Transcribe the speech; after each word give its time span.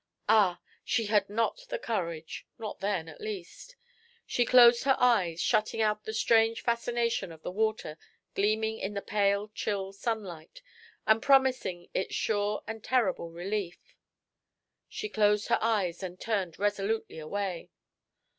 Ah, 0.27 0.59
she 0.83 1.05
had 1.05 1.29
not 1.29 1.59
the 1.69 1.77
courage! 1.77 2.47
not 2.57 2.79
then, 2.79 3.07
at 3.07 3.21
least. 3.21 3.75
She 4.25 4.45
closed 4.45 4.83
her 4.83 4.95
eyes, 4.99 5.39
shutting 5.39 5.79
out 5.79 6.05
the 6.05 6.11
strange 6.15 6.63
fascination 6.63 7.31
of 7.31 7.43
the 7.43 7.51
water 7.51 7.99
gleaming 8.33 8.79
in 8.79 8.95
the 8.95 9.03
pale 9.03 9.49
chill 9.49 9.93
sunlight, 9.93 10.63
and 11.05 11.21
promising 11.21 11.87
its 11.93 12.15
sure 12.15 12.63
and 12.65 12.83
terrible 12.83 13.29
relief 13.29 13.95
she 14.89 15.07
closed 15.07 15.49
her 15.49 15.59
eyes 15.61 16.01
and 16.01 16.19
turned 16.19 16.57
resolutely 16.57 17.19
away. 17.19 17.69